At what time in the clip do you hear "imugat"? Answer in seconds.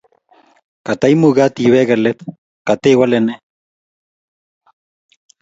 1.15-1.55